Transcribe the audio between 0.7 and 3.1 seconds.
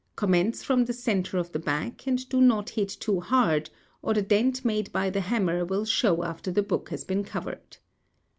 the centre of the back and do |50| not hit